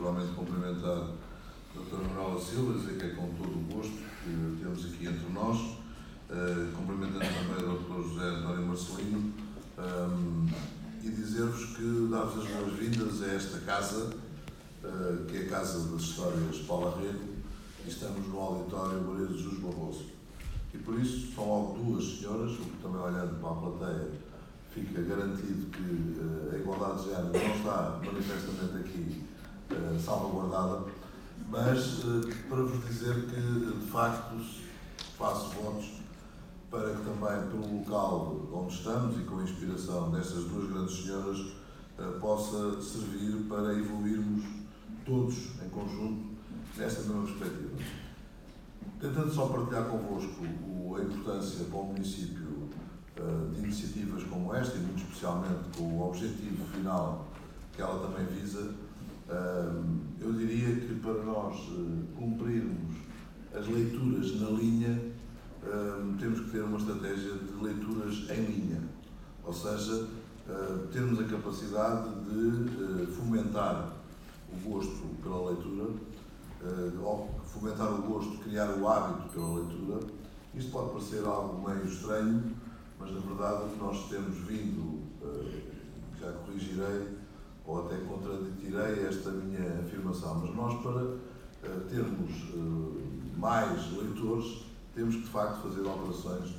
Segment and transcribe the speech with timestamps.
[0.00, 4.84] naturalmente cumprimentar a doutora Manuela Silva, dizer que é com todo o gosto que temos
[4.86, 9.32] aqui entre nós, uh, cumprimentando também o doutor José António Marcelino,
[9.78, 10.48] um,
[11.02, 14.16] e dizer-vos que dar-vos as boas-vindas a esta casa,
[14.84, 17.34] uh, que é a Casa das Histórias Paula Rego,
[17.84, 20.06] e estamos no auditório Maria de Jesus Barroso.
[20.72, 24.08] E por isso são logo duas senhoras, o que também olhando para a plateia
[24.72, 29.29] fica garantido que uh, a igualdade de género não está manifestamente aqui
[29.70, 30.84] uh, salvaguardada,
[31.48, 34.36] mas uh, para vos dizer que de facto
[35.16, 36.00] faço votos
[36.70, 41.52] para que também pelo local onde estamos e com a inspiração destas duas grandes senhoras
[42.20, 44.44] possa servir para evoluirmos
[45.04, 46.30] todos em conjunto
[46.76, 47.76] nesta mesma perspectiva.
[49.00, 52.70] Tentando só partilhar convosco a importância para o município
[53.52, 57.26] de iniciativas como esta e muito especialmente com o objetivo final
[57.72, 58.74] que ela também visa,
[60.20, 61.12] eu diria que para
[61.50, 61.68] nós
[62.16, 62.96] cumprirmos
[63.52, 65.00] as leituras na linha,
[66.18, 68.82] temos que ter uma estratégia de leituras em linha,
[69.44, 70.08] ou seja,
[70.92, 73.96] termos a capacidade de fomentar
[74.52, 75.90] o gosto pela leitura,
[77.02, 80.00] ou fomentar o gosto, criar o hábito pela leitura.
[80.54, 82.44] Isto pode parecer algo meio estranho,
[82.98, 85.00] mas na verdade o que nós temos vindo,
[86.20, 87.18] já corrigirei
[87.64, 91.29] ou até contraditirei esta minha afirmação, mas nós para
[91.88, 92.30] termos
[93.36, 96.54] mais leitores temos que de facto fazer operações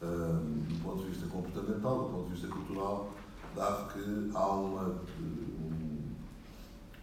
[0.00, 3.12] do ponto de vista comportamental, do ponto de vista cultural,
[3.54, 4.94] dado que há uma,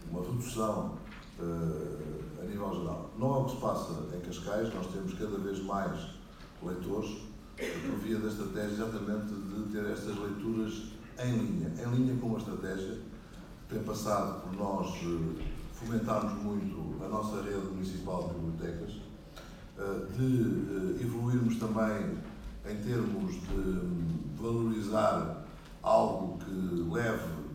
[0.09, 0.97] uma redução
[1.39, 3.09] a nível geral.
[3.17, 6.16] Não é o que se passa em Cascais, nós temos cada vez mais
[6.63, 7.17] leitores,
[7.57, 10.91] por via da estratégia exatamente de ter estas leituras
[11.23, 12.99] em linha, em linha com uma estratégia
[13.67, 14.93] que tem passado por nós
[15.75, 19.01] fomentarmos muito a nossa rede municipal de bibliotecas,
[20.15, 22.17] de evoluirmos também
[22.66, 25.45] em termos de valorizar
[25.83, 26.51] algo que
[26.91, 27.45] leve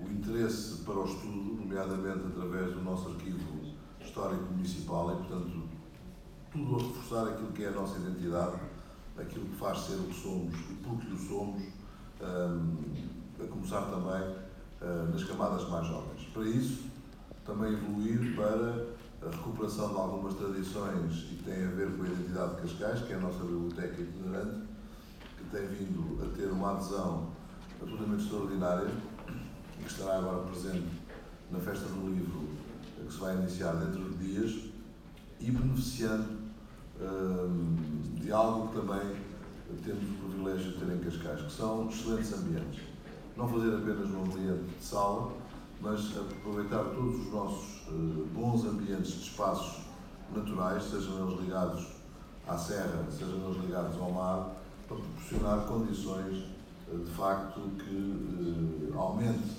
[0.00, 3.60] o interesse para o estudo, nomeadamente através do nosso arquivo
[4.00, 5.62] histórico municipal e, portanto,
[6.52, 8.58] tudo a reforçar aquilo que é a nossa identidade
[9.18, 11.62] aquilo que faz ser o que somos e por que o somos,
[12.20, 14.36] a começar também
[15.12, 16.22] nas camadas mais jovens.
[16.32, 16.84] Para isso,
[17.48, 18.86] também evoluir para
[19.26, 23.12] a recuperação de algumas tradições e tem a ver com a identidade de Cascais, que
[23.14, 24.68] é a nossa biblioteca itinerante,
[25.38, 27.30] que tem vindo a ter uma adesão
[27.80, 28.90] absolutamente extraordinária
[29.78, 30.88] e que estará agora presente
[31.50, 32.50] na Festa do Livro,
[33.06, 34.64] que se vai iniciar dentro de dias,
[35.40, 36.36] e beneficiando
[38.14, 39.16] de algo que também
[39.84, 42.80] temos o privilégio de ter em Cascais, que são excelentes ambientes.
[43.36, 45.32] Não fazer apenas um ambiente de sala,
[45.80, 47.82] mas aproveitar todos os nossos
[48.34, 49.84] bons ambientes de espaços
[50.34, 51.86] naturais, sejam eles ligados
[52.46, 54.56] à serra, sejam eles ligados ao mar,
[54.86, 56.44] para proporcionar condições
[56.90, 59.56] de facto que aumente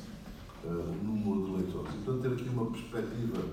[0.63, 1.93] o número de leitores.
[1.93, 3.43] E, portanto, ter aqui uma perspectiva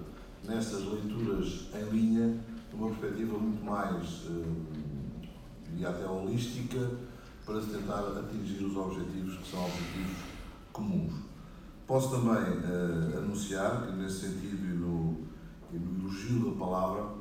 [0.45, 2.41] nessas leituras em linha
[2.73, 4.27] uma perspectiva muito mais,
[5.77, 6.91] e até holística,
[7.45, 10.17] para se tentar atingir os objetivos que são objetivos
[10.73, 11.15] comuns.
[11.87, 15.19] Posso também uh, anunciar que, nesse sentido e no,
[15.73, 17.15] e no elogio da palavra,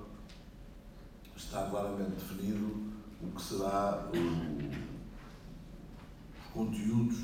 [1.38, 4.76] está claramente definido o que será os
[6.52, 7.18] conteúdos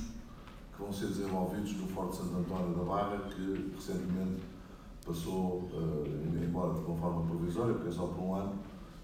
[0.71, 4.43] que vão ser desenvolvidos no Forte Santo António da Barra, que recentemente
[5.03, 8.53] passou, uh, embora de forma provisória, porque é só por um ano,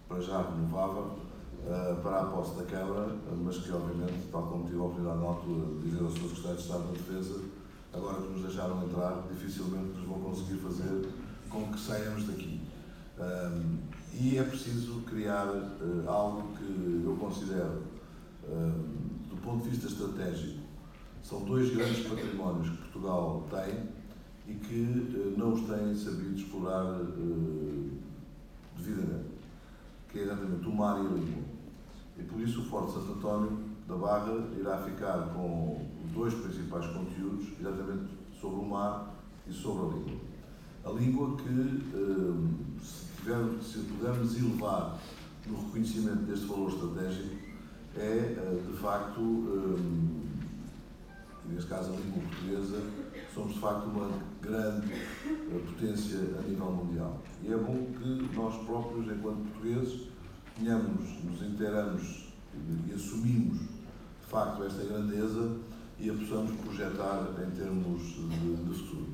[0.07, 1.17] para já renovável,
[1.65, 5.25] uh, para a posse da Câmara, mas que obviamente, tal como tive a oportunidade na
[5.25, 7.56] altura de dizer aos seus secretários de Estado da Defesa,
[7.93, 11.09] agora que nos deixaram entrar, dificilmente nos vão conseguir fazer
[11.49, 12.61] com que saiamos daqui.
[13.19, 13.77] Um,
[14.13, 17.83] e é preciso criar uh, algo que eu considero,
[19.29, 20.59] do ponto de vista estratégico,
[21.21, 23.89] são dois grandes patrimónios que Portugal tem
[24.47, 27.01] e que não os têm sabido explorar
[28.77, 29.27] devidamente,
[30.09, 31.43] que é exatamente o mar e a língua.
[32.17, 35.85] E por isso o Forte Santo António da Barra irá ficar com
[36.17, 38.07] dois principais conteúdos, exatamente
[38.41, 39.15] sobre o mar
[39.47, 40.19] e sobre a língua.
[40.83, 44.99] A língua que, se, tivermos, se pudermos elevar
[45.45, 47.35] no reconhecimento deste valor estratégico,
[47.95, 49.21] é, de facto,
[51.45, 52.81] neste caso a língua portuguesa,
[53.33, 54.09] somos de facto uma
[54.41, 54.87] grande
[55.67, 57.21] potência a nível mundial.
[57.43, 60.07] E é bom que nós próprios, enquanto portugueses,
[60.55, 62.27] tenhamos, nos inteiramos
[62.87, 65.57] e assumimos de facto esta grandeza
[65.99, 69.07] e a possamos projetar em termos de, de futuro.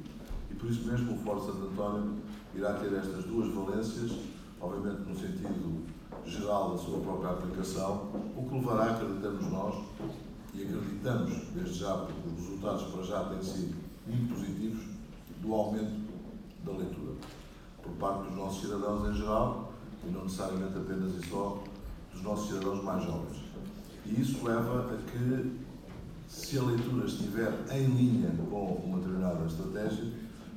[0.51, 2.15] E por isso mesmo o Foro Santo António
[2.55, 4.11] irá ter estas duas valências,
[4.59, 5.83] obviamente no sentido
[6.25, 9.75] geral da sua própria aplicação, o que levará, acreditamos nós,
[10.53, 13.75] e acreditamos desde já, porque os resultados para já têm sido
[14.05, 14.93] muito positivos,
[15.41, 16.03] do aumento
[16.63, 17.15] da leitura
[17.81, 19.73] por parte dos nossos cidadãos em geral
[20.05, 21.61] e não necessariamente apenas e só
[22.13, 23.43] dos nossos cidadãos mais jovens.
[24.05, 25.62] E isso leva a que,
[26.33, 30.11] se a leitura estiver em linha com uma determinada estratégia,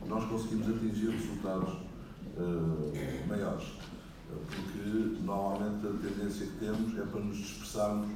[0.09, 1.75] nós conseguimos atingir resultados
[2.39, 3.75] uh, maiores.
[4.27, 8.09] Porque normalmente a tendência que temos é para nos dispersarmos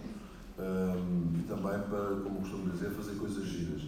[0.58, 3.82] um, e também para, como costumo dizer, fazer coisas giras.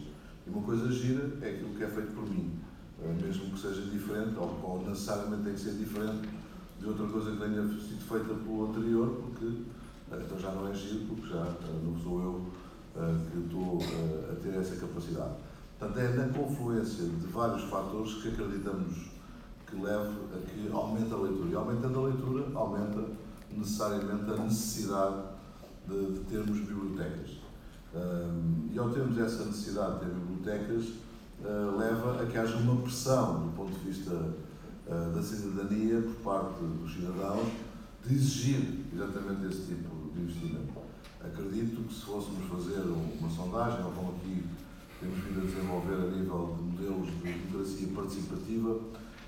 [0.47, 2.53] E uma coisa gira é aquilo que é feito por mim,
[3.01, 6.29] uh, mesmo que seja diferente, ou, ou, necessariamente tem que ser diferente
[6.79, 9.63] de outra coisa que tenha sido feita pelo anterior, porque
[10.13, 12.53] então já não é giro, porque já não sou eu
[12.95, 13.79] que estou
[14.31, 15.35] a ter essa capacidade.
[15.79, 19.11] Portanto, é na confluência de vários fatores que acreditamos
[19.67, 21.51] que leve a que aumente a leitura.
[21.51, 23.05] E aumentando a leitura, aumenta
[23.51, 25.23] necessariamente a necessidade
[25.89, 27.39] de, de termos bibliotecas.
[27.95, 30.93] Um, e ao termos essa necessidade de ter bibliotecas,
[31.77, 34.15] leva a que haja uma pressão do ponto de vista
[35.15, 37.49] da cidadania por parte dos cidadãos
[38.05, 40.82] de exigir exatamente esse tipo de investimento.
[41.25, 44.45] Acredito que se fôssemos fazer uma sondagem, ou como aqui
[44.99, 48.81] temos vindo a desenvolver a nível de modelos de democracia participativa,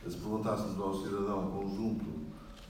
[0.08, 2.05] se perguntássemos ao cidadão um conjunto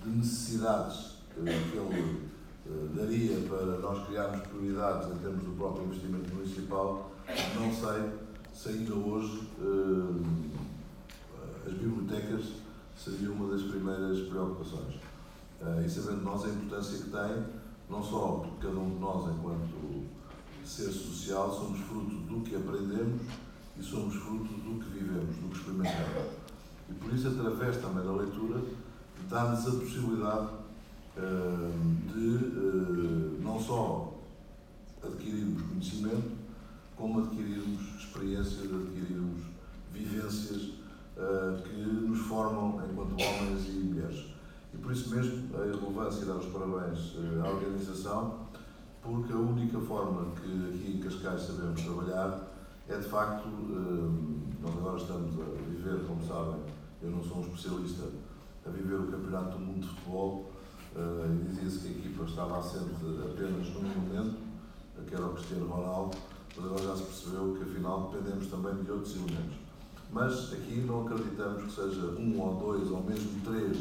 [0.02, 2.28] de necessidades que ele
[2.66, 7.12] eh, daria para nós criarmos prioridades em termos do próprio investimento municipal,
[7.56, 8.12] não sei
[8.52, 10.22] se ainda hoje eh,
[11.66, 12.52] as bibliotecas
[12.96, 14.94] seriam uma das primeiras preocupações.
[15.60, 20.04] Eh, e sabendo nós a importância que tem, não só cada um de nós, enquanto
[20.64, 23.22] ser social, somos fruto do que aprendemos
[23.78, 26.32] e somos fruto do que vivemos, do que experimentamos.
[26.88, 28.62] E por isso, através também da leitura,
[29.28, 30.48] dá-nos a possibilidade
[31.16, 34.14] de eh, não só
[35.02, 36.32] adquirirmos conhecimento,
[36.96, 39.42] como adquirirmos experiências, adquirirmos
[39.92, 40.72] vivências
[41.16, 44.24] eh, que nos formam enquanto homens e mulheres.
[44.72, 48.48] E por isso mesmo a relevância de dar os parabéns eh, à organização,
[49.02, 52.52] porque a única forma que aqui em Cascais sabemos trabalhar
[52.88, 53.48] é de facto,
[54.60, 56.60] nós agora estamos a viver, como sabem,
[57.02, 58.04] eu não sou um especialista,
[58.66, 60.50] a viver o Campeonato do Mundo de Futebol
[60.94, 62.94] Uh, Dizia-se que a equipa estava assente
[63.28, 64.36] apenas num momento,
[65.08, 66.16] que era o Cristiano Ronaldo,
[66.56, 69.56] mas agora já se percebeu que afinal dependemos também de outros elementos.
[70.12, 73.76] Mas aqui não acreditamos que seja um ou dois ou mesmo três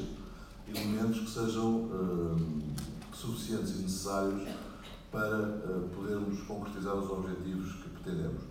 [0.68, 2.36] elementos que sejam uh,
[3.14, 4.50] suficientes e necessários
[5.14, 8.42] para uh, podermos concretizar os objetivos que pretendemos.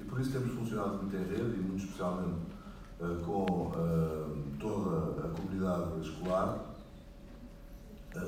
[0.00, 2.40] E por isso temos funcionado muito em rede e muito especialmente
[3.00, 3.70] uh, com
[4.58, 6.76] toda a comunidade escolar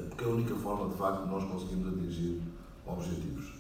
[0.09, 2.43] porque é a única forma, de facto, de nós conseguimos atingir
[2.87, 3.53] objetivos.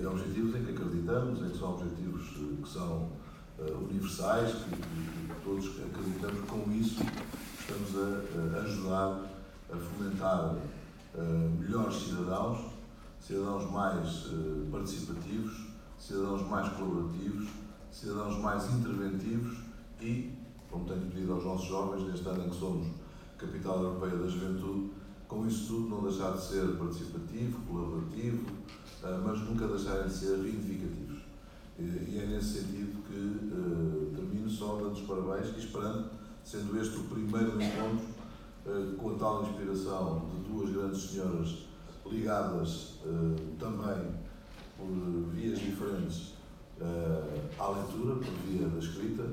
[0.00, 3.08] E objetivos em que acreditamos, em que são objetivos que são
[3.58, 7.02] universais, que, que, todos acreditamos que com isso
[7.60, 9.20] estamos a ajudar
[9.72, 10.56] a fomentar
[11.58, 12.71] melhores cidadãos,
[13.22, 14.30] cidadãos mais
[14.70, 17.48] participativos, cidadãos mais colaborativos,
[17.90, 19.58] cidadãos mais interventivos
[20.00, 20.32] e,
[20.68, 22.88] como tenho pedido aos nossos jovens, neste ano em que somos
[23.38, 24.90] Capital Europeia da Juventude,
[25.28, 28.44] com isso tudo não deixar de ser participativo, colaborativo,
[29.02, 31.22] ah, mas nunca deixarem de ser reivindicativos.
[31.78, 36.10] E é nesse sentido que uh, termino só dando os parabéns e esperando,
[36.44, 38.06] sendo este o primeiro encontro,
[38.98, 41.66] com a tal inspiração de duas grandes senhoras
[42.12, 44.14] ligadas uh, também
[44.76, 44.86] por
[45.32, 46.32] vias diferentes
[47.58, 49.24] à leitura, por via da escrita.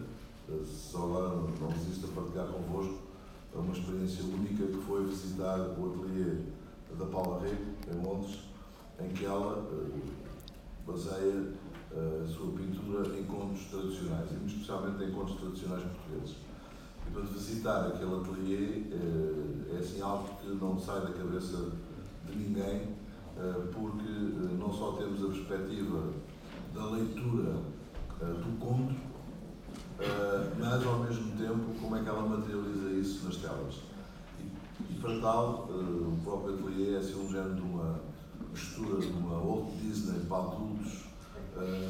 [0.63, 3.09] só agora não resisto a partilhar convosco
[3.55, 6.37] é uma experiência única que foi visitar o ateliê
[6.97, 8.39] da Paula Rego, em Londres,
[8.99, 10.01] em que ela uh,
[10.85, 11.53] baseia
[11.91, 16.37] uh, a sua pintura em contos tradicionais, e muito especialmente em contos tradicionais portugueses.
[17.07, 21.71] E para visitar aquele ateliê uh, é assim algo que não sai da cabeça
[22.29, 22.95] de ninguém,
[23.73, 24.09] porque
[24.59, 26.13] não só temos a perspectiva
[26.73, 27.53] da leitura
[28.19, 28.95] do conto,
[30.59, 33.75] mas ao mesmo tempo como é que ela materializa isso nas telas.
[34.89, 37.99] E, para tal, o próprio ateliê é assim, um género de uma
[38.51, 41.05] mistura de uma Walt Disney para adultos,
[41.57, 41.89] eh,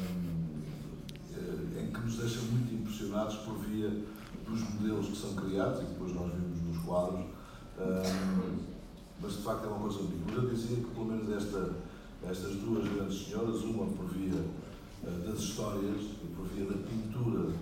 [1.80, 3.90] em que nos deixa muito impressionados por via
[4.48, 7.24] dos modelos que são criados e que depois nós vimos nos quadros.
[9.22, 10.24] Mas de facto é uma coisa única.
[10.26, 11.70] Mas eu dizia que pelo menos esta,
[12.28, 17.52] estas duas grandes senhoras, uma por via uh, das histórias e por via da pintura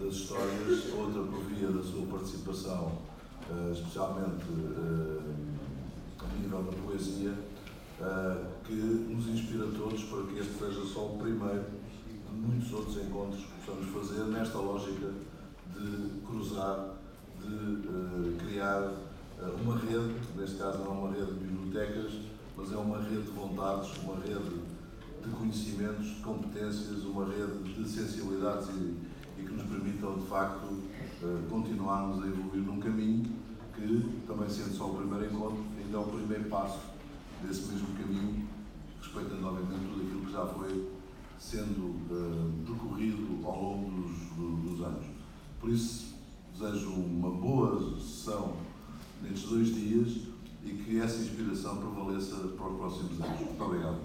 [0.00, 2.92] das histórias, outra por via da sua participação,
[3.50, 5.22] uh, especialmente uh,
[6.20, 7.32] a nível da poesia,
[8.64, 11.64] que nos inspira todos para que este seja só o primeiro
[12.30, 15.10] de muitos outros encontros que possamos fazer nesta lógica
[15.74, 16.94] de cruzar,
[17.40, 18.92] de criar
[19.46, 22.12] uma rede, neste caso não é uma rede de bibliotecas,
[22.56, 24.60] mas é uma rede de vontades, uma rede
[25.22, 28.96] de conhecimentos, de competências, uma rede de sensibilidades e,
[29.38, 33.24] e que nos permitam, de facto, uh, continuarmos a evoluir num caminho
[33.74, 36.80] que, também sendo só o primeiro encontro, ainda é o primeiro passo
[37.42, 38.48] desse mesmo caminho,
[39.00, 40.88] respeitando, obviamente, tudo aquilo que já foi
[41.38, 45.06] sendo uh, percorrido ao longo dos, dos anos.
[45.60, 46.16] Por isso,
[46.52, 48.56] desejo uma boa sessão
[49.22, 50.28] nestes dois dias
[50.64, 53.40] e que essa inspiração prevaleça para os próximos anos.
[53.40, 53.98] Muito obrigado.